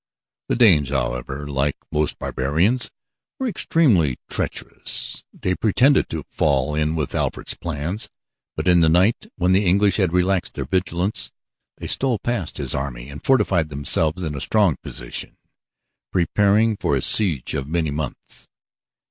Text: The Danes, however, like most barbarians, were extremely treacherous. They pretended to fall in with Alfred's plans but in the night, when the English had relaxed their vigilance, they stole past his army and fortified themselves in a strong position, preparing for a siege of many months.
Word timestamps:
The 0.49 0.55
Danes, 0.55 0.89
however, 0.89 1.45
like 1.47 1.75
most 1.91 2.17
barbarians, 2.17 2.89
were 3.37 3.45
extremely 3.47 4.17
treacherous. 4.31 5.23
They 5.31 5.53
pretended 5.53 6.09
to 6.09 6.25
fall 6.27 6.73
in 6.73 6.95
with 6.95 7.13
Alfred's 7.13 7.53
plans 7.53 8.09
but 8.55 8.67
in 8.67 8.79
the 8.81 8.89
night, 8.89 9.27
when 9.35 9.51
the 9.51 9.63
English 9.67 9.97
had 9.97 10.11
relaxed 10.11 10.55
their 10.55 10.65
vigilance, 10.65 11.31
they 11.77 11.85
stole 11.85 12.17
past 12.17 12.57
his 12.57 12.73
army 12.73 13.09
and 13.09 13.23
fortified 13.23 13.69
themselves 13.69 14.23
in 14.23 14.33
a 14.33 14.41
strong 14.41 14.75
position, 14.81 15.37
preparing 16.11 16.77
for 16.77 16.95
a 16.95 17.01
siege 17.03 17.53
of 17.53 17.67
many 17.67 17.91
months. 17.91 18.47